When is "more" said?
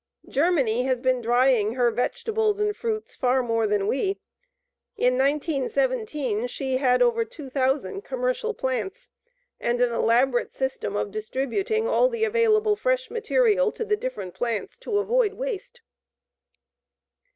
3.43-3.67